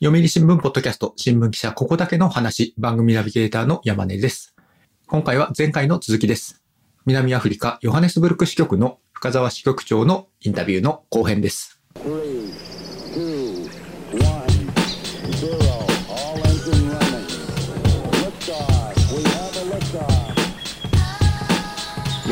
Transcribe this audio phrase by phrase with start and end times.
[0.00, 4.54] 読売新聞ポッドキャスト新聞記者ここだけの話番組ナビゲーターの山根です。
[5.08, 6.62] 今回は前回の続きです。
[7.04, 11.80] 南アフリカヨハネスブルク支局の深澤支局長のインタビューの後編です。
[11.92, 12.06] 読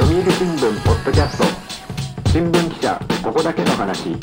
[0.06, 1.44] 売新聞ポッドキャスト
[2.30, 4.14] 新聞記者ここだけの話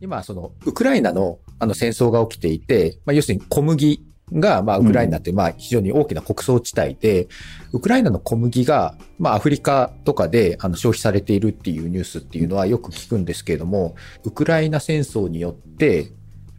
[0.00, 7.28] 今、その、ウクライナのあの戦争が起きていて、まあ、要するに小麦が、まあ、ウクライナって、まあ、非常に大きな穀倉地帯で、
[7.72, 16.08] ウクライナの小麦が、まあ、アフリカとかで、あの、消費されているっていうニュースっていうのはよく聞くんですけれども、ウクライナ戦争によって、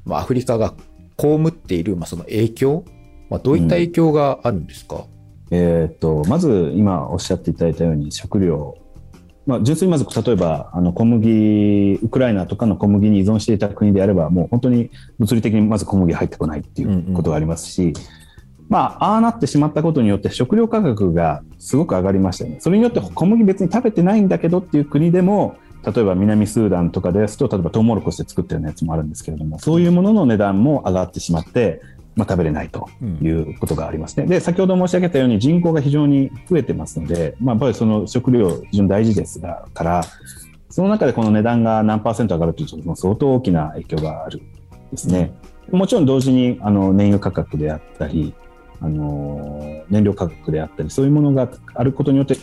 [0.05, 0.73] まあ、アフリカが
[1.17, 2.85] 被っている、まあ、その影響、
[3.29, 5.03] まあ、どういった影響があるんですか、うん、
[5.51, 8.77] えー、っと、まず今おっしゃっていただいたように、食料
[9.47, 17.93] まあ、純粋にまず例えばあの小麦ウクライナとかの小麦に依存していた国であればもう本当に物理的にまず小麦入ってこないっていうことがありますし、うんうん、
[18.67, 22.57] まあ、ああなってしまったことによって食料価格がすごく上がりましたよね。
[22.59, 31.81] それによって小麦別に食べてないんだけどっていう国でも例えば南スーダンとかですと例えばトウモロコシで作ってるようなやつもあるんですけれどもそういうものの値段も上がってしまって
[32.17, 32.89] まあ、食べれないと
[33.21, 34.25] いうことがありますね。
[34.25, 40.03] で、先ほど申し上げたように人口が非常に増えてますので、まあ、やっぱりその食料非常に大事ですが、から、
[40.69, 44.41] その中でこの値段が何パーセント上がるというと、相当大きな影響がある
[44.91, 45.31] ですね。
[45.71, 48.33] もちろん同時にあの燃油価格であったり、
[48.81, 52.35] あの燃料価格であったり、そういうものがあることによって、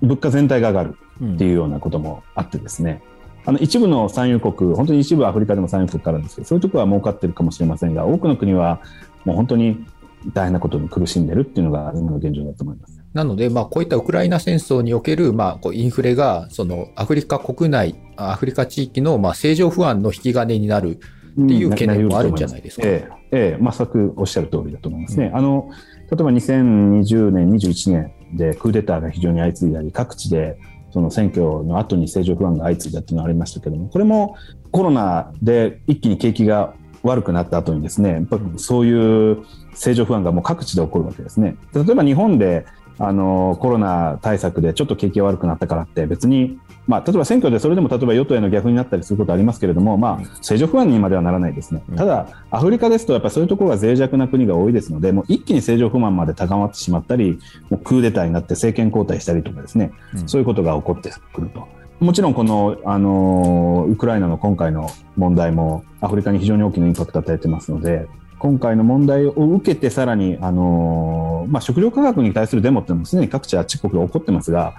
[0.00, 0.96] 物価全体が上がる
[1.34, 3.02] っていうようなこともあってですね、
[3.44, 8.80] あの一部の産油国、本当に一部アフリカでも産油国からですけど、そういうところは儲かってるかもしれませんが、多くの国は
[9.24, 9.84] もう本当に
[10.32, 13.02] 大変なことに苦しんでるっていうのが今の現状だと思います。
[13.12, 20.98] なので、まあ、こういったウクライナ戦争における、まあ、こうインフレが、そのアフリカ国内、アフリカ地域の、まあ、正常不安の引き金になる
[21.40, 22.86] っていう懸念もあるんじゃないですか。
[22.86, 25.26] ええええ、まさくおっしゃる通りだと思いますね。
[25.26, 25.70] うん、あの
[26.10, 30.58] 例えば2020年、21年でクーデターが非常に相次いだり、各地で
[30.92, 34.36] その選挙の後に政情不安が相次いだっていうのがありましたけども、これも
[34.70, 39.38] コロナで一気に景気が悪くなった後にですね、やっぱそういう
[39.70, 41.56] 政情不安がもう各地で起こるわけですね。
[41.74, 42.66] 例えば日本で
[42.98, 57.38] あのコロナ対策でちょっと景気が悪くなったからって別に、まあ、例えば選挙でそれでも例えば与党への逆になったりすることありますけれども、まあ、政情不安にまではならないですね、ただ、アフリカですとやっぱりそういうところが脆弱な国が多いですのでもう一気に政情不満まで高まってしまったり
[57.70, 59.92] もうクーデターになって政権交代したりとかですね、
[60.26, 61.66] そういうことが起こってくると。
[62.00, 68.08] もちろんこの、あのウクライナの今回の問題もアフリカに非常に大きなインパクトを与えてますので
[68.42, 74.74] 今回の問題を受けてさらに、あのまあ、食料価格に対するデモっていうのもすでに各地あっちこちで起こってますが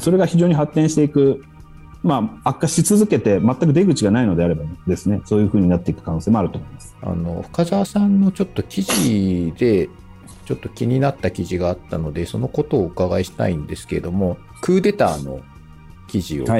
[0.00, 1.42] それが非常に発展していく、
[2.02, 6.94] まあ、悪化し続けて全く出口がないのであればですねそういうふうになっていく可能性もあると思います。
[7.00, 9.88] あの深澤さんのちょっと記事で
[10.44, 15.40] ちょっと気になった記事があったのでそのことをお伺いしたいんですけれどもクーデターの
[16.06, 16.44] 記事を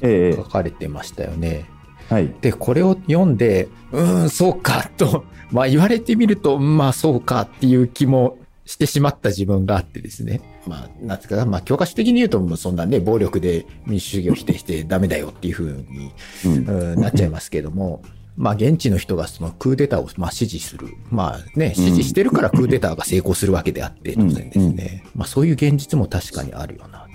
[0.00, 1.66] 書かれてましたよね。
[2.10, 10.40] はい、でこれを読んでうんそうかと、 まあ、言われてみるとまあそうかっていう気もしてしまった自分があってですね。
[10.66, 16.12] まあ、なんつうか、まあ、教科書的に言うと、そんなね、暴力で民主主義を否定してダメだよっていうふうに、
[16.44, 16.48] う
[16.96, 18.02] ん、なっちゃいますけども、
[18.36, 20.88] まあ、現地の人がそのクーデターをまあ支持する。
[21.10, 25.04] まあね、支持してるからクーデターが成功するわけであって、当然ですね。
[25.14, 27.06] まあ、そういう現実も確かにあるよな。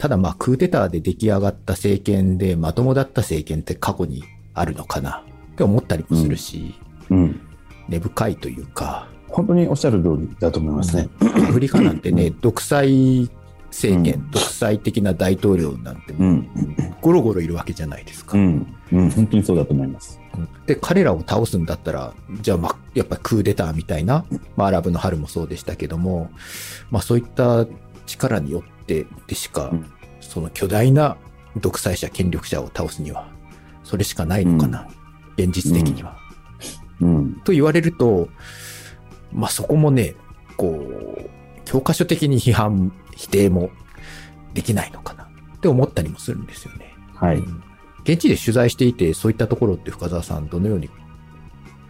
[0.00, 4.24] ただまあクーデターで出来上がった政権でまともだった政権って過去に
[4.54, 6.74] あるのかなって思ったりもするし、
[7.10, 7.40] うんうん、
[7.86, 9.06] 根深いというか。
[9.28, 11.08] 本当におっしゃる通りだと思いますね。
[11.20, 13.30] アフリカなんてね、独裁
[13.66, 16.14] 政権、うん、独裁的な大統領なんて
[17.02, 18.38] ゴロゴロいるわけじゃないですか。
[18.38, 20.18] うん、うん、本当にそうだと思います。
[20.66, 24.24] で、彼らを倒すんだったら、じゃあ、まあ、やっぱクーデターみたいな、
[24.56, 26.30] まあ、アラブの春もそうでしたけども、
[26.90, 27.66] まあ、そういった
[28.18, 29.86] 力によってでしか、うん、
[30.20, 31.16] その巨大な
[31.56, 33.28] 独裁者、権力者を倒すには、
[33.84, 34.88] それしかないのかな、
[35.36, 36.16] うん、現実的には、
[37.00, 37.34] うん。
[37.44, 38.28] と言われると、
[39.32, 40.14] まあそこもね、
[40.56, 41.30] こう、
[41.64, 43.70] 教科書的に批判、否定も
[44.54, 46.94] できないのかなって思ったりもするんですよね。
[47.14, 47.42] はい。
[48.02, 50.88] 現地で取材していて、そういったところって深澤さん、どのように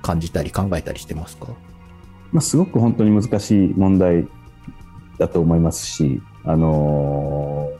[0.02, 1.48] 感じたり考えたりしてますか？
[2.32, 4.28] まあ、すごく本当に難しい問題
[5.20, 7.70] だと思いますし、あの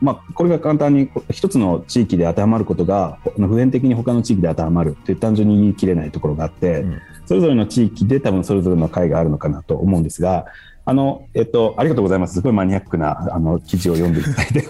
[0.00, 10.44] ー、まあ、これが簡単に一つの地域で当てはまることが普遍的に他の地域で当てはまるという単純に言い切れないところがあって、うん、それぞれの地域で多分それぞれの会があるのかなと思うんですが
[10.86, 12.34] あの、えっと、ありがとうございます。
[12.34, 14.60] すごいマニアックな、あの、記事を読んでいただいて。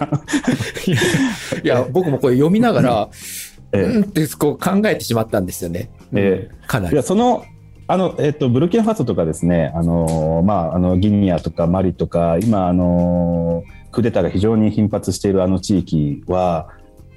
[1.61, 3.09] いや、僕もこれ読みながら、
[3.73, 5.89] えー、うんってこう考えてしまったんですよね。
[6.13, 6.93] えー、かなり。
[6.93, 7.43] いや、その、
[7.87, 16.69] あの、えっと、ブルキナファソとかですね、あの、まあ、あの、ギニアとかマリとか、今、あの、クーデターが非常に頻発しているあの地域は、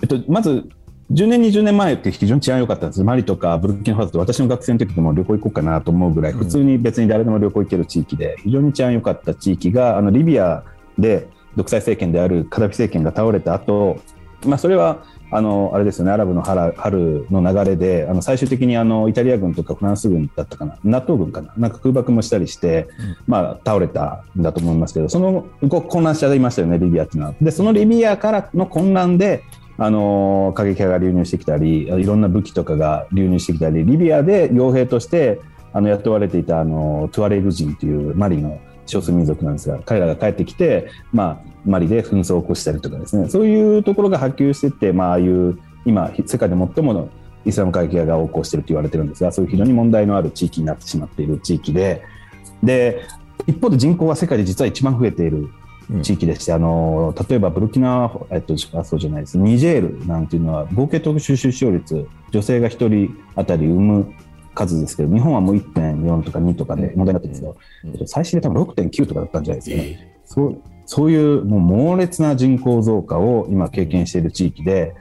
[0.02, 0.68] えっと、まず、
[1.10, 3.02] 10年、20年前って非常に治安良かったんです。
[3.02, 10.64] マリとかブルキナファソって私の学生の時でも旅行行こうかなと思うぐらい、普通に別に誰でも旅行行ける地域で、非常に治安良かった地域が、あのリビア
[10.98, 14.00] で独裁政権であるカダフィ政権が倒れた後、
[14.46, 27.34] まあそれはあのあれですよね、アラブの春春の流れで、あの最終的にあのイタリア軍とかフランス軍だったかな、納豆軍かな、なんか空爆もしたりして、うん、まあ、倒れたんだと思いますけど、その混乱しちゃいましたよね、リビアっていうのは。
[27.42, 29.42] で、そのリビアからの混乱で、
[29.80, 35.40] あの過激派が流入してきたりいろんな武器とかが流入してきたりリビアで傭兵として
[35.72, 43.28] あの雇われていたあのトゥアレグ人というマリの少数民族なんですが彼らが帰ってきて、まあ、マリで紛争を起こしたりとかですね。
[43.28, 47.08] そういうところが波及していって、まああいう今世界で最もの
[47.44, 52.02] イスラム過激派が横行していると言われてるんですがそういう非常に問題のある地域になってしまっている地域で
[52.62, 53.06] で
[53.46, 55.48] 一方で人口は世界で実は一番増えている
[56.02, 59.38] 地域でして、うん、あの例えばブルキナ、えっと、そうじゃないです。
[59.38, 64.14] ニジェールなんていうのは合計特殊出生率女性が1人当たり産む
[64.58, 67.56] 数ですけど日本はもう1.4とか2とかで問題になってるんですけど、
[68.00, 69.98] うん、最新で多分6.9とかだったんじゃないですかね。
[70.00, 74.94] えー、そうそういうもう猛烈な人口増加を今経験している地域で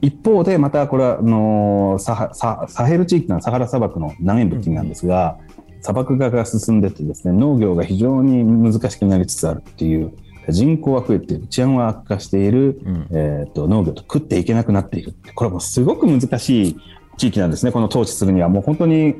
[0.00, 5.38] 一方でまたこれはあのサササヘル地域のサハラ砂漠の南縁部近なんですが、
[5.80, 10.12] 砂漠化が進んでてですね農業が非常に難しくなりつつあるっていう
[10.48, 15.14] 人口は増えている、治安は悪化している、うん、えーと、農業と食っていけなくなっている。
[15.34, 16.76] これはもうすごく難しい
[17.16, 18.48] 地域なんですね、この統治するには。
[18.48, 19.14] もう本当に、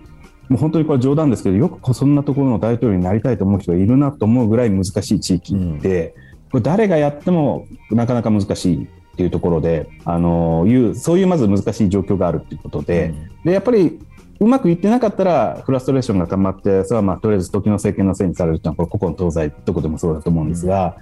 [0.48, 14.00] もう本当にこれ冗談ですけど、よくそんなところの大統領になりたいと思う人がいるなと思うぐらい難しい地域で、うん、これ誰がやってもなかなか難しいっていうところで、あのいうそういうまず難しい状況があるっていうことで、うん、でやっぱり
[14.42, 20.96] うまくいってなかったら、フラストレーションが溜まって、それはまあとりあえず時の政権のせいにされるというのは、これ、古今東西、どこでもそうだと思うんですが、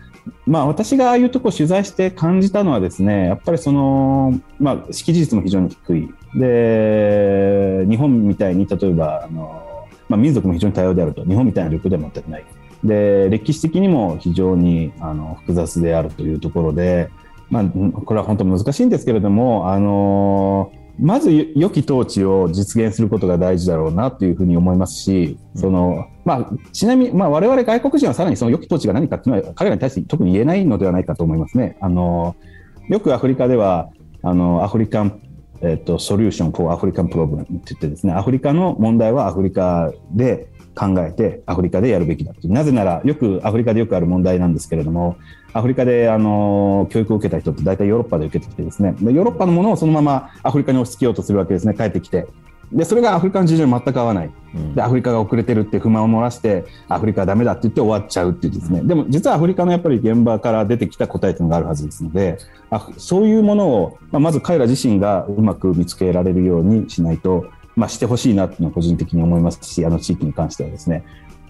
[0.47, 6.15] まあ、私がああいうところ取材して感じたのはですねやっぱりその、まあ、識字率も非常に低い。
[6.35, 11.25] で日本みたいに例えばあの、まあ、民族も非常に多様であると。
[11.25, 12.45] 日本みたいな緑では全くない。
[12.85, 17.11] で歴史的にも非常にあの複雑であるというところで、
[17.51, 31.77] まあ、これは本当難しいんですけれどもあのまず良き統治を実現することが大事だろうなというふうに思いますし、そのまあ、ちなみに、まあ、我々外国人はさらにその良き統治が何かっていうのは彼らに対して特に言えないのではないかと思いますね。
[31.81, 32.37] あの
[32.89, 33.91] よくアフリカでは
[34.23, 35.21] あのアフリカン、
[35.63, 45.17] えっと、ソリューション for アフリカンプロブレムって言ってですねアフリカの問題はアフリカで考えてアフリカでやるべきだとなぜならよくアフリカでよくある問題なんですけれども
[45.53, 48.95] アフリカであの教育を受けた人って大体ヨーロッパで受けてきてですね。
[49.01, 51.75] でヨーロッパのものをそのままアフリカに押し付けようとするわけですね。
[51.75, 52.27] 帰ってきて。
[52.73, 54.31] でそれがアフリカの事情に全く合わない、
[54.75, 62.39] でアフリカが遅れてるって不満を漏らしてアフリカはだめだって言って終わっちゃうっていうですね、でも実はアフリカのやっぱり現場から出てきた答えというのがあるはずですので
[62.71, 71.05] あそういうものを、まあ、まず彼ら自身がうまく見つけられるようにしないと、まあ、してほしいなっていうのは個人的に思いますしあの地域に関してはですね。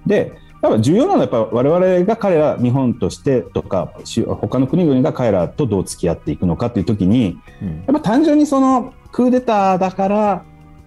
[0.07, 3.93] で多分重要なのはやっぱ我々が彼ら日本としてとか
[4.41, 10.45] 他の国々が彼らとどう付き合っていくのかという時に、うん、やっぱ単純にそのクーデターだから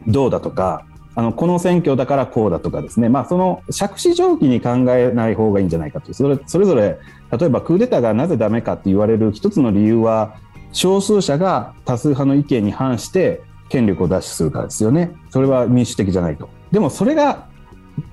[0.08, 6.98] どうだとかあのこの選挙だからこうだとかですね、まあ、その借子定規に考えない方がいいんじゃないかとそれそれぞれ
[7.38, 10.38] 例えばクーデターがなぜダメかって言われる一つの理由は
[10.72, 15.12] 少数者が多数派の意見に反して権力を奪取するからですよね。
[15.30, 16.50] それは民主的じゃないと。
[16.72, 17.48] でもそれが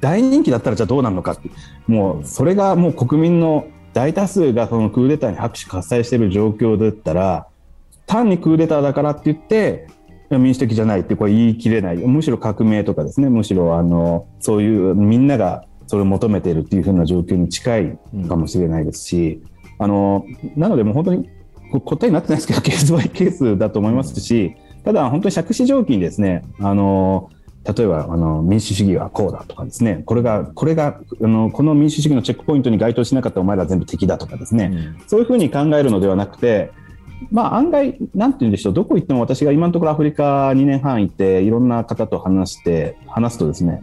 [0.00, 1.50] 大人気だったらじゃあどうなるのかって。
[1.86, 7.46] もうそれがもう国民の大多数がそのクーデターに拍手喝采している状況だったら
[8.06, 9.88] 単にクーデターだからって言って
[10.38, 11.96] 民主的じゃないってこれ言い切れない。
[11.96, 13.28] むしろ革命とかですね。
[13.28, 19.42] むしろあのそういうみんながそれを求めているっていうふうな状況に近いかもしれないですし、
[19.78, 20.24] あの
[20.56, 21.28] なのでもう本当に
[21.84, 26.42] 答えになってないですけど ケースバイケースだと思いますし、ただ本当に借子条件にですね。
[26.60, 27.30] あの
[27.76, 30.02] 例えばあの民主主義はこうだとかですね。
[30.06, 36.72] これがこれがあのこの民主主義のチェックポイントに該当しなかったお前ら全部敵だとかですね、うん、そういうふうに考えるのではなくて
[37.30, 43.82] まあ、案外、なんて言うんでしょう、どこ行っても私が今のところアフリカ2年半行って、いろんな方と話して、話すとですね、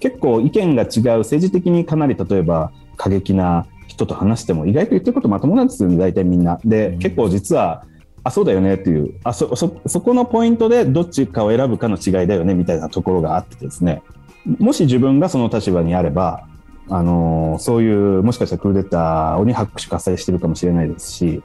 [0.00, 6.60] 結構意見が違う、政治的にかなり例えば過激な人と話しても、意外と言ってることまともなんですよね、大体みんな。
[6.64, 7.84] で、結構実は、
[8.24, 14.02] あ、そうだよねっていう、あそそそこのポイントでどっちかを選ぶかの違いだよねみたいなところがあってですね、
[14.58, 16.46] もし自分がその立場にあれば、
[16.90, 21.42] あのそういうもしかしたらクーデターに拍手喝采してるかもしれないですし、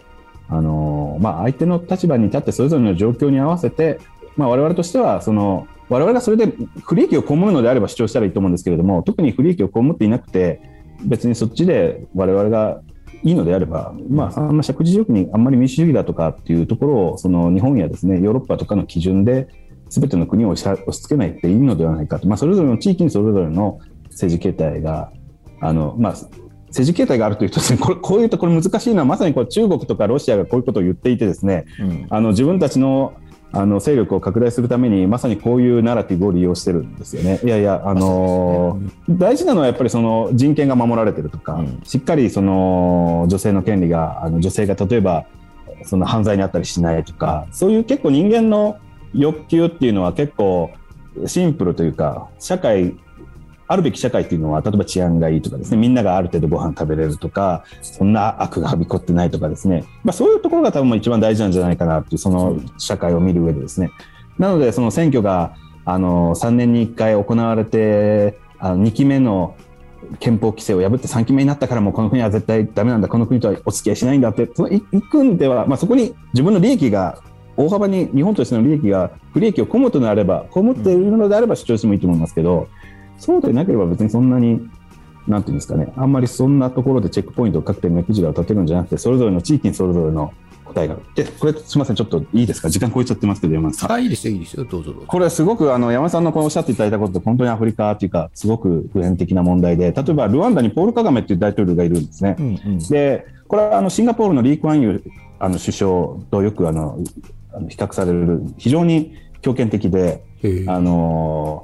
[0.49, 3.99] あのまあ、相手の立場に立ってそれぞれの状況に合わせて、
[4.37, 6.53] まあ、我々としてはその我々がそれで
[6.85, 10.61] 不利益を被るのであれば主張したらいいと思うんですけれども特に不利益を被っていなくて
[11.03, 12.81] 別にそっちで我々が
[13.23, 14.57] いいのであれば、まあ、あん。
[14.57, 19.47] ま借地欲にあんまり民主主義だとかっていうところをその日本やですねヨーロッパとかの基準で
[19.89, 25.11] 全ての国を押し付けないっていいのではないかと、まあ、それぞれの地域にそれぞれの政治形態が
[25.59, 26.13] あの、まあ、
[26.73, 33.13] 政治形態があるというと、ね、これこういうところ難しいのはまさにこれ中国とかロシアがこういうことを言っていてですね、うん、あの自分たちの
[33.55, 37.39] あの勢力を拡大するためにまさにこういうナラティブを利用してるんですよね。
[37.43, 45.25] いやいや、あのー、大事なのはやっぱりその人権が守られてるとか、うん、しっかりその女性の権利があの女性が例えば
[45.83, 48.77] その犯罪にあったりしないとかそういう結構人間の
[49.13, 50.71] 欲求っていうのは結構
[51.27, 52.95] シンプルというか社会
[53.73, 63.89] あるべき社会っていうのは例えば治安がいいとかですねみんながある程度ご飯食べれるとかそんな悪がはびこってないとかですね、まあ、そういうところが多分一番大事なんじゃないかなっていうその社会を見る上でですね。
[64.37, 69.55] なのでその選挙があの3年に1回行われてあの2期目の
[70.19, 77.21] 憲法規制を破って3期目になったからもうこの国は絶対ダメなんだこの国とはお付き合いしないんだってその行くんでは、まあ、そこに自分の利益が
[77.55, 82.67] 大幅に日本としての利益が不利益を被むとなれば被っているのであれば主張してもいいと思いますけど、
[83.23, 84.61] そうでなければ別にそんなに、
[85.27, 90.33] なんていうんですかね、あんまりそんなところでチェックポイントを各点目くじらを立てるんじゃなくて、それぞれの地域にそれぞれの
[90.65, 91.03] 答えがある。
[91.15, 93.91] で、これすみません、ちょっといいですか、時間超えちゃってますけど、山田さん。
[93.91, 95.07] はい、いいですよ、いいですよ、どうぞどうぞ。
[95.07, 102.35] これすごくあの山田さんのこのおっしゃっていただいたことって、本当にアフリカっていうか、すごく普遍的な問題で、例えばルワンダにポール・カガメっていう大統領がいるんですね。
[102.37, 105.01] うんうん、で、これはあのシンガポールのリー・クワンユー
[105.39, 105.91] あの首相
[106.31, 106.99] とよくあの
[107.69, 110.23] 比較される、非常に強権的で、
[110.67, 111.63] あの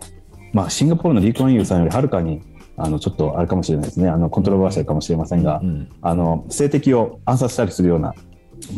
[0.54, 2.42] まあ、シンガポールのリー・クワンユーさんよりはるかに
[2.78, 8.14] あのちょっとあれかもしれないですね、あの controversial かもしれませんが、うん、あの政敵を暗殺したりするような、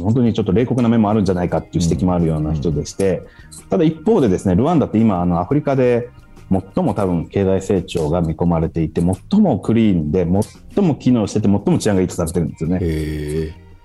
[0.01, 3.21] 本当にちょっと冷酷な面もあるんじゃないかっていう指摘もあるような人でして、
[3.69, 6.09] ただ一方で、ですねルワンダって今、あのアフリカで
[6.49, 10.27] 最も多分経済成長が見込まれていて、最もクリーンで、
[10.75, 12.79] 最も機能してて、最も治安がいいとされてるんですよね。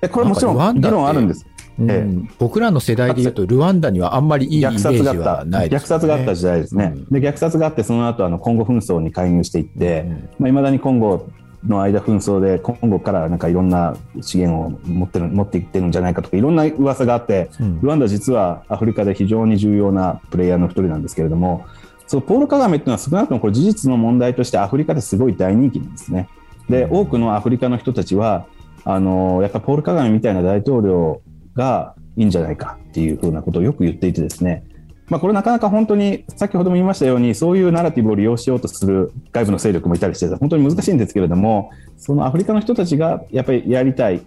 [0.09, 1.47] これもちろん議論あるんです。
[1.79, 1.91] うん。
[1.91, 6.93] ええ、僕らの世代でいうと、ルワンダにはあんまりいいイメージはないです、ね、虐殺があった時代ですね。
[6.95, 11.29] うん、で虐殺があって、その後あのコンゴ紛争に介入していって、うん、まあ、未だにコンゴ
[11.67, 21.67] の間紛争で、コンゴからなんかいろんな資源を持ってる持っていってるんじゃないかとか、いろんな噂があって、うん、ルワンダ実はアフリカで非常に重要なプレイヤーの一人なんですけれども、
[22.07, 26.29] そのポール・カガメっていうのは少なくともこれ事実の問題としてアフリカですごい大人気なんですね。
[26.69, 28.47] で、多くのアフリカの人たちは、
[28.85, 31.21] あのやっぱポール・カガメみたいな大統領
[31.57, 34.65] がいいんじゃないかっていうふうなことをよく言っていてですね、
[35.09, 44.23] まあ、これなかなか本当に先ほども言いましたようにそういうナラティブを利用しようとする外部の勢力もいたりして本当に難しいんですけれどもそのアフリカの人たちがやっぱりやりたい。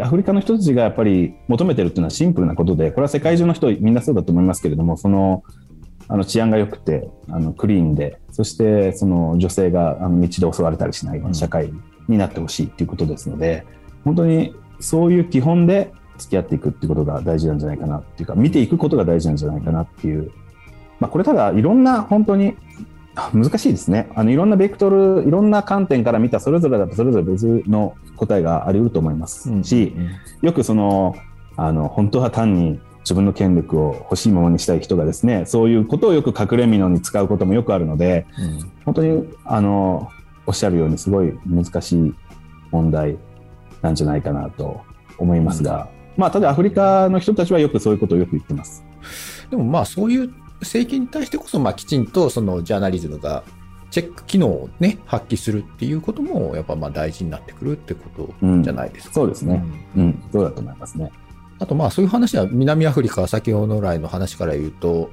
[0.00, 5.42] アフリカの人たちがやっぱり求めてるっていうのはシンプルなことでこれは世界中の人みんなそうだと思いますけれどもその
[6.08, 11.70] あの治安が良くてあのクリーンでそしてその女性があの道で襲われたりしないような社会
[12.08, 13.66] になってほしいということですので
[14.04, 20.30] 本当にそういう基本で付き合っていくってことが大事なんじゃないかなっていうか、見ていくことが大事なんじゃないかなっていう。
[20.98, 22.56] まあ、これただ、いろんな本当に
[23.32, 24.08] 難しいですね。
[24.14, 30.10] あのいろんなベクトル、いろんな観点から見たそれぞれだとそれぞれ別の答えがあり得ると思いますし、うんうん、
[30.42, 31.14] よくその、
[31.56, 40.10] あの、本当は単に自分の権力を欲しいものにしたい人がですね、そういうことをよく隠れ蓑に使うこともよくあるので、うん、本当に、あの、
[40.46, 42.14] おっしゃるようにすごい難しい
[42.70, 43.16] 問題
[43.80, 44.82] なんじゃないかなと
[45.18, 48.84] 思いますが、まあ、ただアフリカの人たちはよくそういうことをよく言ってます。
[49.50, 53.44] でもまあそういう政権に対してこそまあきちんとそのジャーナリズムが
[53.90, 59.20] チェック機能をね発揮するっていうこともやっぱまあ大事になってくるってことじゃないですか。
[59.20, 59.64] うん、そうですね、
[59.96, 61.12] うん、うん、そうだと思いますね。
[61.58, 65.10] あとまあそういう話は南アフリカ先ほど来の話から言うと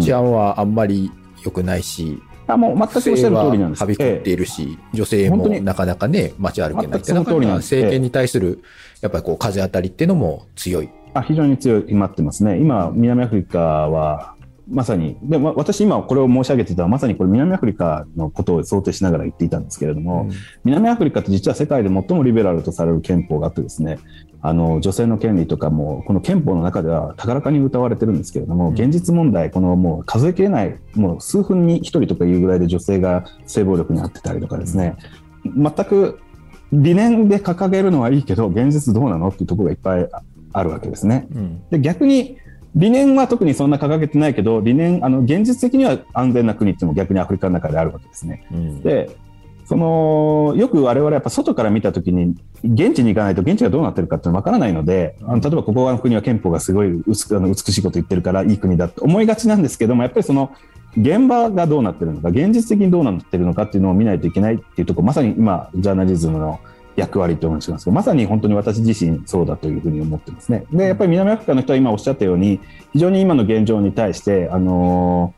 [0.00, 1.10] 治安はあんまり
[1.44, 3.80] 良くないし、あもう全くおっしゃる通りなんです。
[3.80, 8.62] はびこっているし、ええ、女性もなかなかね、街歩けないって、なかなか政権に対する、
[9.02, 10.88] やっぱりこう、風当たりっていうのも強い。
[11.12, 12.58] あ非常に強い、まってますね。
[12.58, 14.34] 今、南アフリカは、
[14.70, 20.30] まさに、でも私今これを申し上げていたのはまさにこれ南アフリカのことを想定しながら言っていたんですけれども、うん、
[20.64, 23.98] 南アフリカって実は世界で最もリベラルとされる憲法があってですね、
[24.42, 34.96] あの女性の権利とかもこの憲法の中では高らかに歌われてるんですけれども、現実問題このもう数えきれないもう数分に1人とかいうぐらいで女性が性暴力に遭ってたりとかですね
[35.44, 36.20] 全く
[36.72, 40.08] 理念で掲げるのはいいけど現実どうなのっていうところがいっぱい
[40.52, 41.28] あるわけですね。
[41.70, 42.38] で逆に
[42.78, 48.46] 理念は特にそんな掲げてないけど理念あの現実的には安全な国っていうのも逆にアフリカの中であるわけですね。
[48.84, 49.16] で
[49.66, 60.54] そのよく我々やっぱ外から見たときに現地に行かないと現地がどうなってるかってわからないのであの例えばここの国は憲法がすごい美あの美しいこと言ってるからいい国だって思いがちなんですけどもやっぱりその
[60.96, 66.60] 現場がどうなってるのか現実的にどうなってるのかっていうのを見ないといけないっていうところまさに今ジャーナリズムの
[66.98, 70.64] 役割と思いますけどまさに本当に私自身そうだというふうに思ってますね。
[70.72, 72.60] でやっぱり南アフリカの人は今おっしゃったように
[72.92, 75.32] 非常に今の現状に対してあの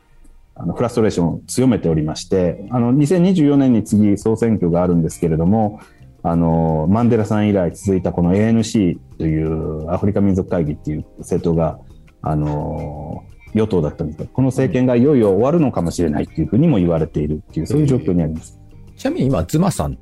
[0.55, 5.79] あのフラストレーションを強めておりましてあの2024年に次総選挙があるんですけれども
[6.23, 11.79] あのマンデラさん以来続いたこの ANC というアフリカ民族会議っていう政党が
[12.23, 18.59] あの与党だったんですがこの政権がいよいよ終わるのかもしれないっていうふうにも言われているっていうそういう状況にあります。
[18.97, 19.97] ちなみに今ズマさん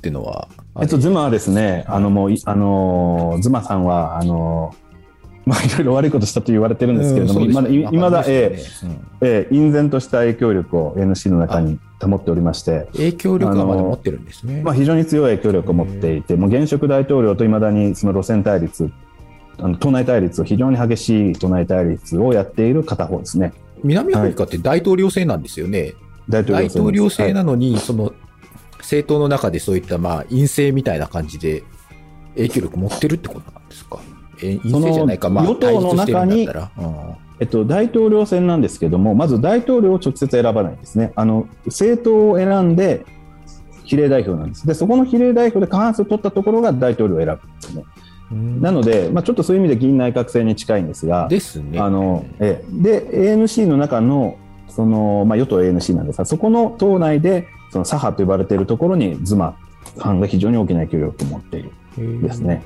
[0.00, 0.48] ていうのは？
[0.80, 4.74] えっと、ズマはですね、あの、もう、あの、ズマさんは、あの、
[5.44, 8.58] まあ、いろいろ悪いことしたと言われてるんですけれども、いまだ、いまだ、え
[9.22, 12.86] え、隠然とした影響力を NC の中に保っておりまして。
[12.92, 14.60] 影響力はまだ持ってるんですね。
[14.62, 18.90] まあ、非常に強い影響力を持っていて、もう現職大統領といまだにその路線対立、
[19.58, 23.54] あの党内対立を非常に激しい党内対立をやっている片方ですね。
[23.82, 25.94] 南アフリカって大統領制なんですよね。
[26.30, 28.12] はい、大統領制なのに、はい、その
[28.78, 31.62] 政党の中でそういったまあ陰性みたいな感じで
[32.34, 33.98] 影響力持ってるってことなんですか？
[34.40, 36.48] 陰性じゃないか、まあ、与党の中に、
[37.40, 41.12] えっと、大統領選なんですけども、まず大統領を直接選ばないですね。
[41.16, 43.04] あの政党を選んで
[43.84, 44.66] 比例代表なんです。
[44.66, 47.84] で、そこの比例代表で過半数を取ったところが大統領を選ぶんですね。
[48.60, 51.80] なので、まあ、ちょっとそういう意味で議員内閣制に近いんですが、ですね。
[51.80, 54.36] あのえで、ANC の中の
[54.68, 59.56] その、まあ、与党 ANC なんですが、そこの党内でその左派と呼ばれているところにズマ
[59.98, 61.72] さんが非常に大きな影響力を持っている。
[62.22, 62.62] ですね。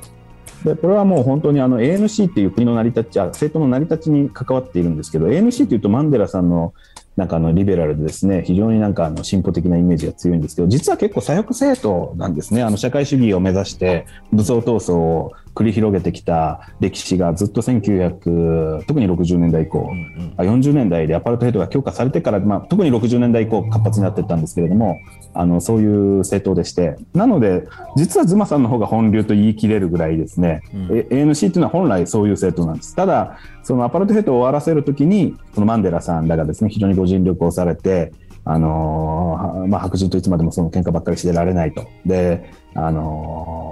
[0.65, 6.73] でこれはもう本当にあの ANC っていう国の成り立ちあ政党の成り立ちに関わっているんですけど ANC というとマンデラさんの
[7.17, 12.63] なんかあのリベラルでですね非常になんかあの進歩的なイメージが強いんですけど実は結構左翼政党なんですね。
[12.63, 24.99] あの社会主義を目指して武装闘争を繰り広げてきた歴史がずっと1900特に60年代以降、うんうん、40年代でアパルトヘイトが強化されてから、まあ、特に60年代以降活発になっていったんですけれども
[25.35, 26.97] あのそういう政党でして。
[27.15, 32.95] なので実はズマさんの方が本流と言い切れるぐらいですね、うん、ANC というのは本来そういう政党なんです。
[32.95, 38.13] ただそのアパルトヘイトを終わらせるときにそのマンデラさんらがですね非常にご尽力をされて
[38.45, 41.87] あのー、まあ、白人といつまでもその喧嘩ばっかりしてられないと。
[42.05, 43.72] で、あのー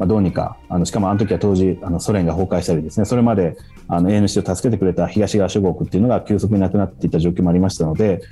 [0.00, 8.22] まあ、どうにか、あのしかもあの時は当時、あのソ連が崩壊したりですね、それまであの ANC を助けてくれた東側諸国っていうのが急速になくなっていた状況もありましたので、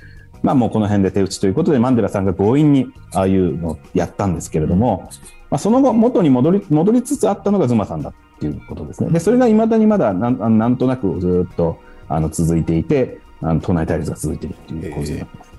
[0.41, 5.11] まあ、もうこの辺で手打ちということで、マンデラさんが強引にああいうのをやったんですけれども、
[5.51, 9.11] まあ、その後、元に戻り戻りつつあったのがズマさんだっていうことですね。
[9.11, 11.77] で、それがいまだにまだなんなんとなくずっと
[12.07, 15.51] あの続いていて、あの党内対立が続いているという構図になってます。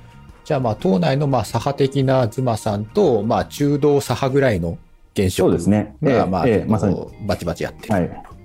[0.45, 4.79] じゃあ、まあ、党内のまあ左派的なズマさんと、まあ、中道左派ぐらいの
[5.15, 5.97] 現象ですね。
[6.03, 6.97] が、まあ、ええまさに
[7.27, 7.93] バチバチやってる。
[7.93, 8.03] はい。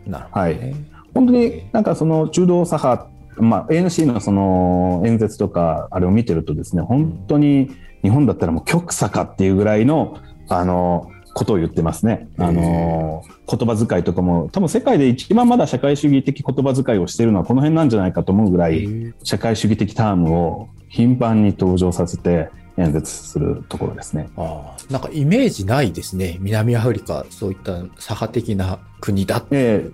[0.08, 0.76] なるほど、ね、はい。
[1.14, 12.30] 本当になんかその中道左派、まあ、ANC のその演説とか、あれを見てるとですね、本当に日本だったらもう極左かっていうぐらいの、あの、ことを言ってますね。
[12.38, 24.30] あの、言葉遣いとかも、多分世界で一番まだ社会主義的言葉遣いをしているのはこの辺なんじゃないかと思うぐらい、社会主義的タームを頻繁に登場させて、演説するところですね。
[24.38, 26.38] あなんかイメージないですね。
[26.42, 29.48] 南アフリカ、そういった左派的な国だって。
[29.52, 29.94] えー、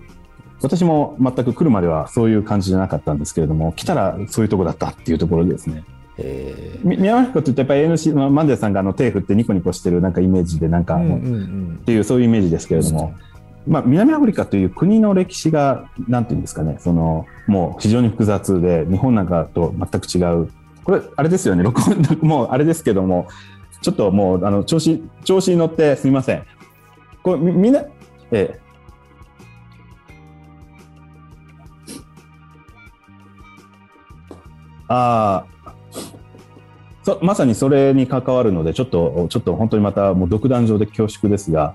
[0.62, 5.84] 私も全く来るまではそういう感じじゃなかったんですけれども、来たらそういうところだったっていうところですね。
[6.18, 10.98] えー、南アフリカってやっぱり NC のマンデーさんがあの手振ってニコニコしてるなんかイメージでなんか、っ
[11.84, 13.14] ていうそういうイメージですけれども、
[13.66, 20.50] まあ、南アフリカという国の歴史がなんていうんですかねそのもう非常に複雑で日本なんかと全く違う
[20.84, 23.28] これ、あれですよね、録音、 もうあれですけども、
[23.82, 26.42] ちょっともう、あの、調子、調子に乗ってすみません。
[27.22, 27.80] これ、みみんな、
[28.30, 28.60] ええ。
[34.88, 35.74] ああ、
[37.02, 41.74] そまさにそれに関わるので、ちょっと、ちょっと本当にまた、もう独壇場で恐縮ですが、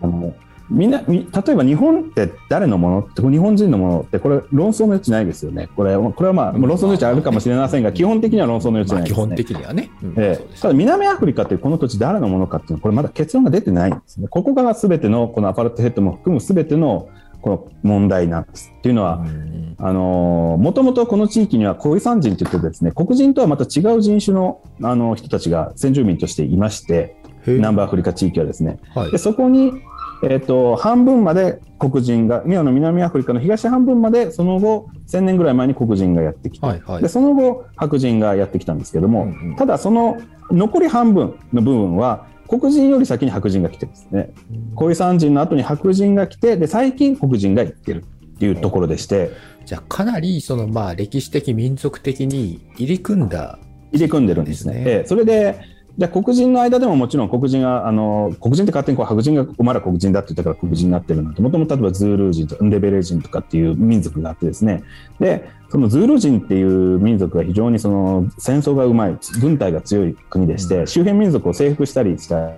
[0.00, 0.34] あの、
[0.70, 5.68] みんな、例えば日本って誰のものって、日本人のものって、これ、論争の余地ないですよね。
[5.76, 9.90] これ、これはまあ、論争の余地あるかもしれませんが、基本的には論争の余地ないです、ね、基本的にはね。
[10.02, 14.28] うん、えー、ただ、南アフリカっていうこの土地誰のものかっていうのは、これまだ結論が出てないんですね。
[14.28, 17.08] ここがすべての、このアパルトヘッドも含むすべての、
[17.40, 18.72] この問題なんです。
[18.78, 19.24] っていうのは、
[19.78, 29.72] あのもともとこの地域には小イ山人といってですね、黒人とはまた違う人種のあの人たちが先住民としていまして、南部アフリカ地域はですね、はい、でそこに
[30.22, 39.50] えーと、半分まで黒人が、今の南アフリカの東半分まで、その後、1000年ぐらい前に黒人がやってきて、はいはい、でその後、白人がやってきたんですけども、うん。
[39.50, 40.18] うん、ただ、その
[40.50, 44.32] 残り半分の部分は、黒人より先に白人が来てですね、
[44.74, 49.30] 小産人の後に白人が来て、で最近、黒人が行ってるっていうところでして。
[49.66, 53.58] じゃあ、かなりそのまあ歴史的、民族的に入り組んだ、
[53.92, 54.82] 入り組んでるんですね。
[54.86, 55.04] え。
[55.06, 55.60] それで
[55.98, 64.84] で黒人の間でももちろん黒人があの黒人って勝手にこう白人がお前ら黒人だって言ったから黒人になってるなんてもともと例えばズールー人とかンデベレ人とかっていう民族があってですね。
[65.18, 72.52] でそのズール人っていう民族が非常にその戦争がうまい軍隊が強い国でして、うん、周辺民族を征服したりした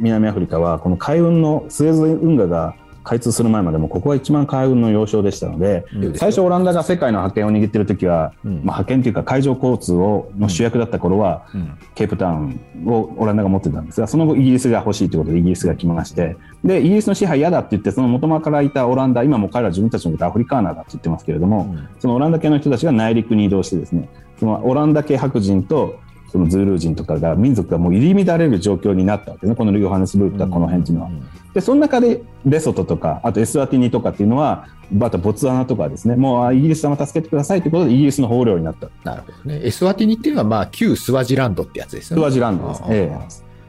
[0.00, 2.74] 南アフリカはこの海運のスエズ運河が
[3.06, 5.84] 開通する前までもここが一番海運の要衝でしたので、
[6.16, 24.08] 最初オランダが世界の覇権を握っている時は、うん、まあ、覇権というか海上交通をの主役だった頃は、うん、ケープタウンをオランダが持ってたんですがその後イギリスが欲しいということでイギリスが来ましてでイギリスの支配嫌だって言ってその元々からいたオランダ今も彼ら自分たちのことアフリカーナーだって言ってますけれども、うん、そのオランダ系の人たちが内陸に移動してですね
[24.40, 26.00] そのオランダ系白人と
[26.36, 29.54] そのズールー人とかが民族がもう入り乱れる状況になったわけね。
[29.54, 31.10] このヨハネスブルクとかこの辺っていうのは。
[31.54, 36.14] でその中でレソトとかあとエスワティニとかっていうのはまたボツワナとかですね。
[36.14, 38.88] もうイギリス様助けてくださいということでイギリスの豊漁になった。
[39.02, 39.62] なるほどね。
[39.64, 42.20] エスワティニっていうのはまあ旧スワジランドってやつですね。
[42.20, 43.10] スワジランドです、え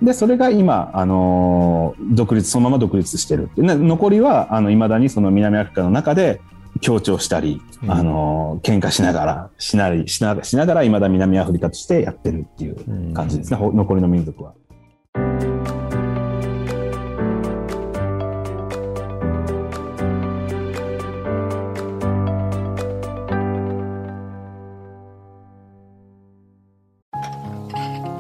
[0.01, 6.41] え、でそれが今、あの独立そのまま独立してる残りはいまだにその南アフリカの中で
[6.79, 14.53] 強調したり、うん、あの喧嘩しながらしなりしなしながらいまだ南アフリカとしてやってるっていう感じですね、うん、残りの民族は。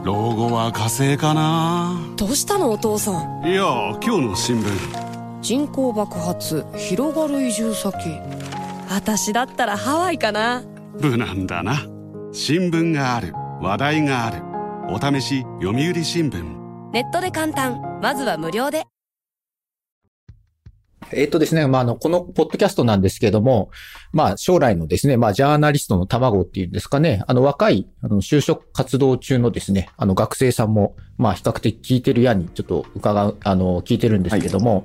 [0.03, 1.99] 老後は火星かな？
[2.15, 3.45] どうしたのお父さん？
[3.45, 3.63] いや
[4.01, 5.07] 今日の新聞。
[5.41, 7.93] 人口爆発広がる移住先
[8.89, 10.63] 私だったらハワイかな。
[11.01, 11.85] 無難だな。
[12.31, 13.33] 新聞がある。
[13.61, 14.41] 話題がある。
[14.89, 16.91] お試し読売新聞。
[16.93, 17.99] ネットで簡単。
[18.01, 18.85] まずは無料で。
[21.11, 23.71] えっ、とですね、まあ、あの、このポッドキャストなんですけども、
[24.13, 34.83] まあ、将来のですね、まあ、ジャーナリストの卵っていうんですかね、あの、若い、あの、就職活動中のですね、あの、学生さんも、まあ、比較的聞いてるやに、ちょっと伺う、あの、聞いてるんですけども、はい、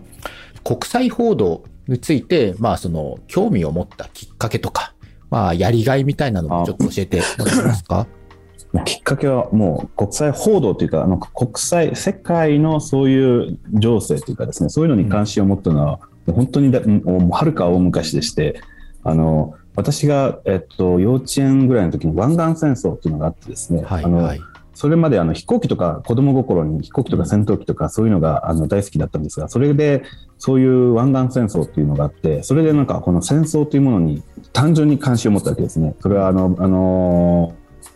[0.65, 4.95] 国際報道について、まあ、その、興味を持ったきっかけとか、
[5.31, 8.07] まあ、やりがいみたいなのもちょっと教えてもらえますか？
[8.87, 18.61] きっかけはもう国際報道というか、あの国際、世界のそういう情勢というかですね、そういうのに関心を持ったのは、本当にだはるか大昔でして、
[19.05, 24.41] あの私が、えっと、幼稚園ぐらいの時に湾岸戦争っていうのがあってですね、はい、あの、はい、
[24.75, 30.03] それまであの飛行機とか子供心に飛行機とか戦闘機とかそういうのがあの大好きだったんですが、それで
[30.39, 35.95] そういう湾岸戦争っていうのがあって、それでなんかこの戦争というものに単純に関心を持ったわけですね。
[36.01, 37.55] それはあの、あの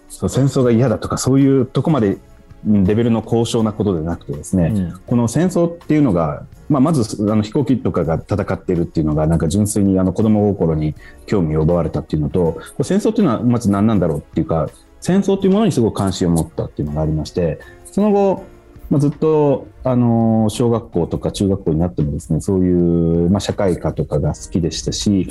[0.09, 2.19] そう戦争が嫌だとかそういうとこまで
[2.65, 10.95] レベルの高尚なことでなくてですね、うん、この戦争っていうのが、まあ、まずあの飛行機とかが戦っているっていうのがなんか純粋にあの子供心に
[11.27, 14.69] 興味を奪われたっていうのと戦争っていうのはまず何なんだろうっていうか
[15.07, 18.45] 戦争というものにすごく関心を持ったっていうのがありましてその後、
[18.91, 25.29] まあ、ずっとあの小学校とか中学校になってもですねそういう、まあ、社会科とかが好きでしたし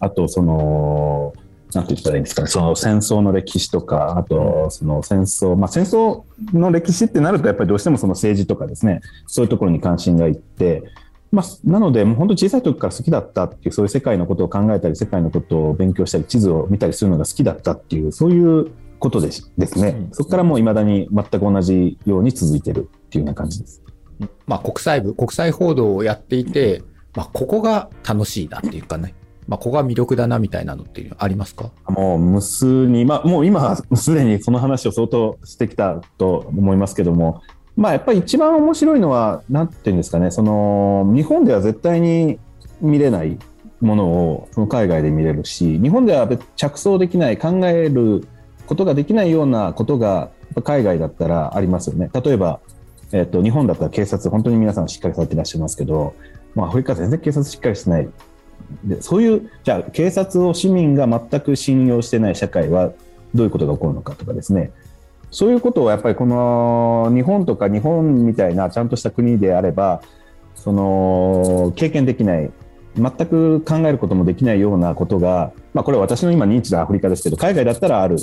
[0.00, 1.32] あとその
[1.72, 6.22] なんて言ったらいいんですかね、その戦争の歴史とか、あと、その戦争、まあ戦争
[6.54, 10.84] の歴史ってなると、やっぱりどうしてもその政治とかですね、そういうところに関心がいって、
[11.32, 20.08] まあ、なので、もう本当小さい時から好きだったっていう、そういう世界のことを考えたり、世界のことを勉強したり、地図を見たりするのが好きだったっていう、そういうことですですね。
[20.12, 23.82] そこからもういまだに全く同じように続いてるっていうような感じです。
[24.46, 26.82] まあ、国際部、国際報道をやっていて、
[27.14, 29.14] まあ、ここが楽しいなっていうかね、
[29.46, 31.70] まあ、ここが魅力だなみたいなのっていうありますか？
[31.88, 37.42] もう無数に、まあ、もう今すでにその話を相当してきたと思いますけども、
[37.76, 40.30] まあ、やっぱり一番面白いのは何て言うんですかね。
[40.30, 42.38] その日本では絶対に
[42.80, 43.38] 見れない
[43.80, 48.26] ものをその海外で見れるし日本では着想できない考える
[48.66, 50.30] ことができないようなことが
[50.64, 52.10] 海外だったらありますよね。
[52.12, 52.60] 例えば
[53.12, 56.14] えっと、日本だったら警察、本当に皆さんしっかりされていらっしゃいますけど、
[56.54, 58.08] まあ、アフリカは全然警察しっかりしてない。
[58.84, 62.90] でそういうじゃあ警察を市民が全く信用してない社会は
[63.32, 64.72] どういうことが起こるのかとかですね。
[65.30, 70.00] そういうことをやっぱりこの日本とか日本みたいなちゃんとした国であれば
[70.54, 72.50] その経験できない
[72.96, 78.16] 全く考えることもできないようなことが、まあ、これは私の今認知のアフリカですけど海外だったらある。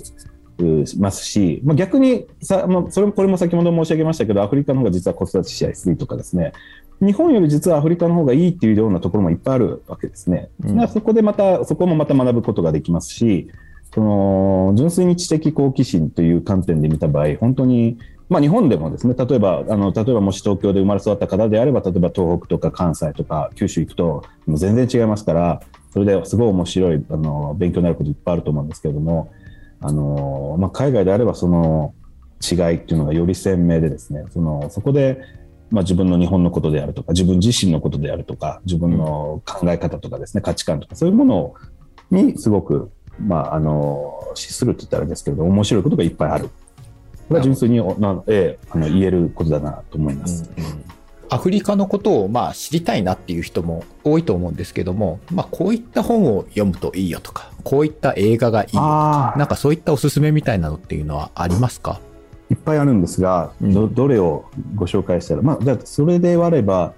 [0.99, 6.53] ますし、まあ、逆にさ、まあ、それもこれも先ほど申し上げましたけどアフリカの方が実は子育てしやすいとかですね
[7.01, 10.49] 日本より実はアフリカの方がいいっていうようなところもいっぱいあるわけですね。
[10.63, 13.49] うん、そこでまた、そこもまた学ぶことができますし、
[13.93, 17.97] その純粋に知的好奇心という観点で見た場合、本当に、
[18.29, 25.61] まあ、日本でもですね、例えば、あの例えばもし東京で生まれ育った方であれば、例えば東北とか関西とか九州行くと、もう全然違いますから、
[25.91, 29.31] それですごい面白いあの勉強になることいっぱいあると思うんですけれども、
[29.83, 31.93] あのまあ、海外であればその
[32.41, 35.21] 違いっていうのがより鮮明でですね、そのそこで
[35.73, 41.55] まあ、自分の日本のことであるとか、自分自身のことであるとか、自分の考え方とかですね、価値観とか、そういうもの
[42.11, 46.49] にすごく、まあ、あの、資するって言ったらですけれど、面白いことがいっぱいある。
[47.27, 47.83] これは純粋に、え
[48.27, 50.47] え、あの言えることだなと思います。
[50.55, 50.82] うん
[51.33, 61.99] アフリカのことをまあ知りたいなっていう人も多いと思うんですけども、まあ、こういった本を読むといいよとか、こういった映画がいいなんかそういったおすすめみたいなのっていうのはありますか？
[62.51, 66.93] いっぱいあるんですが、どどれをご紹介したら、まあ、じゃあそれであれば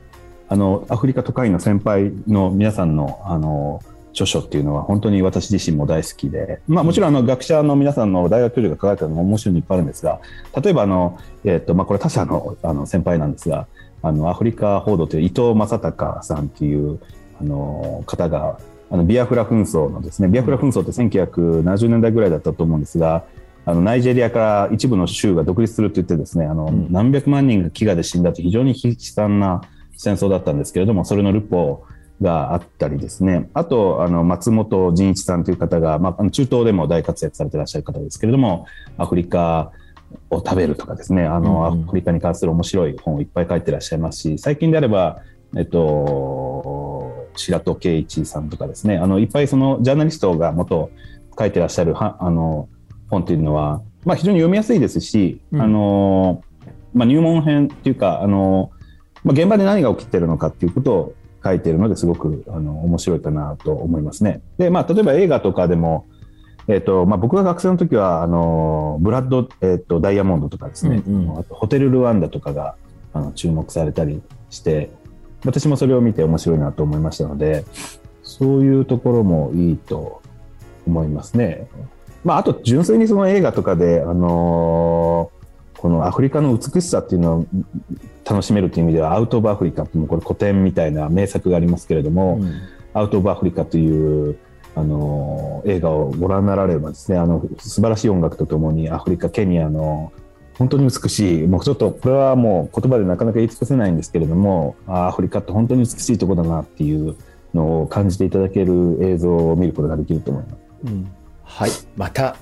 [0.49, 10.21] あのアフリカ都会の先輩の皆さんのあの著書っていうのは本当に私自身も大好きで、まあ、もちろんあの学者の皆さんの大学教授が書かれたのも面白いのいっぱいあるんですが
[10.61, 13.67] 例えばあの、えーとまあ、これ他社のあの先輩なんですが
[14.01, 16.99] あのアフリカ報道という伊藤正隆さんっていう
[17.39, 23.25] あの方があのビアフラ紛争のですねビアフラ紛争って1970年代ぐらいだったと思うんですが
[23.65, 29.61] あのナイジェリアから一部の州が独立すると言ってですねあの、うん、何百万人が飢餓で死んだと非常に悲惨な
[29.97, 31.83] 戦争だったんですけれどもそれのルポ
[32.21, 33.49] があったりですね。
[33.53, 39.71] あとあの松本仁一さんという方が、まあ、中東でも大活躍されていらっしゃる方ですけれどもアフリカ
[40.29, 45.21] を食べるとかですねあの、うん、アフリカに関する面白い本をいっぱい書いてらっしゃいますし最近であれば
[45.55, 50.91] えっと、白戸圭一さんとかですね、あのいっぱいそのジャーナリストが元
[51.37, 52.67] 書いてらっしゃるはあの
[53.09, 56.43] 本っていうのは、まあ、非常に読みやすいですし、うん、あの
[56.93, 58.71] まあ、入門編っていうかあの、
[59.23, 64.41] まあ、現場で何が起きてるのかっていうことを書いてるのですごくあの面白いかなと思いますね。
[64.57, 66.07] で、まあ、例えば映画とかでも、
[66.67, 72.75] えーとまあ、僕が学生の時はあのブラッド、えーと、ダイヤモンドとかですね、うんうん、あとホテル・ルワンダとかが
[73.13, 74.89] あの注目されたりして
[75.45, 77.65] 私もそれを見て面白いなと思いましたので
[78.23, 80.21] そういうところもいいと
[80.87, 81.67] 思いますね。
[82.23, 87.45] まあ、あと純粋にその映画とかで、あのー、このアフリカの美しさっていうのを
[88.27, 92.51] 楽しめるという意味では、アウト・オブ・アフリカっていうこれ古典みたいな名作がありますけれども、うん、
[92.95, 94.39] アウト・オブ・アフリカという、
[94.75, 100.11] あのー、映画をご覧になられればですね、あの素晴らしい音楽とともにアフリカ、ケニアの
[100.57, 107.15] 本当に美しい、もうちょっとこれはもう言葉でなかなか言い尽くせないんですけれども、アフリカって本当に美しいところだなっていう
[107.53, 110.55] のを感じていただける映像を見ることができると思います。
[110.85, 111.11] うん
[111.45, 111.71] はい。
[111.95, 112.35] また、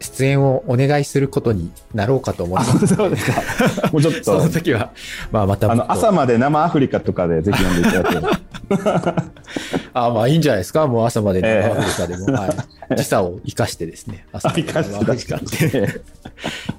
[0.00, 2.86] 出演をお願いすることになろうかと思います。
[2.86, 3.42] そうですか。
[3.92, 4.24] もうちょっと。
[4.24, 4.90] その時は、
[5.30, 5.70] まあまた。
[5.70, 8.40] あの、朝まで生アフリカとかでぜひ読んでいただければ。
[9.92, 10.86] あまあいいんじゃないですか？
[10.86, 12.24] もう朝まで生アフリカでも。
[12.28, 12.96] えー、はい。
[12.96, 14.26] 時差を生かしてですね。
[14.32, 16.02] 朝まで生アフリカって。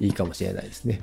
[0.00, 1.00] いいかもしれないですね。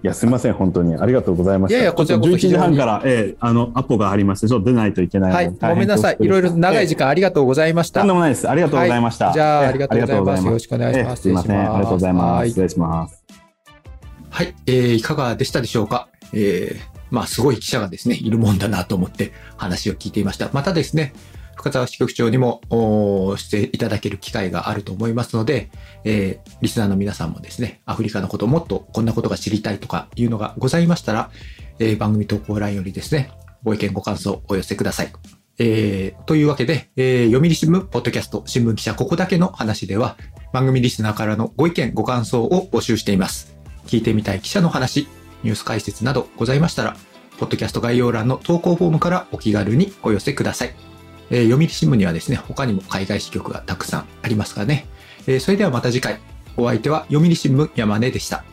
[0.00, 0.94] いや、すみません、本当に。
[0.94, 1.76] ありがとうございました。
[1.76, 2.30] いやいや、こちらこそ。
[2.30, 6.16] 11時半から、ええー、あの、アポがありまして、ちょっと出ないといけないはい、ごめんなさい。
[6.20, 8.00] いろいろ長い時間ありがとうございました。
[8.00, 8.48] とんでもないです。
[8.48, 9.24] ありがとうございました。
[9.26, 10.44] はい、じゃあ、ありがとうございます。
[10.46, 11.22] よろしくお願いします。
[11.22, 11.58] すみません。
[11.58, 12.48] ありがとうございます。
[12.48, 13.24] 失礼します。
[14.30, 16.06] はい、えー、いかがでしたでしょうか？
[16.32, 20.50] えー、まあ、すごい記者がですね、いるもんだなと思って話を聞いていました。
[20.52, 21.12] またですね、
[21.56, 22.60] 深澤支局長にも
[23.36, 25.70] していただける機会があると思いますので、
[26.04, 31.30] えー、リスナーの皆さんもですね、アフリカのこともっとこんなことが知りたいとかいうのがございましたら、
[31.80, 33.30] えー、番組投稿欄よりですね、
[33.64, 35.12] ご意見ご感想をお寄せください。
[35.58, 40.16] えー、というわけで、えー、読売新聞、ポッドキャスト、新聞記者ここだけの話では、
[40.52, 43.56] 番組リスナーからのご意見ご感想を募集しています。
[43.86, 45.08] 聞いてみたい記者の話、
[45.42, 46.96] ニュース解説などございましたら、
[47.38, 50.74] ポッドキャスト概要欄の投稿フォームからお気軽にお寄せください。
[51.30, 54.86] えー、読売新聞にはですね、他にも海外支局がたくさんありますからね。
[55.26, 56.18] えー、それではまた次回。
[56.56, 58.44] お相手は読売新聞山根でした。